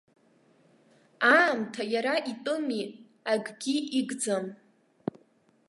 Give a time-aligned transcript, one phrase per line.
[1.35, 2.81] Аамҭа иара итәыми,
[3.31, 4.45] акгьы игӡам.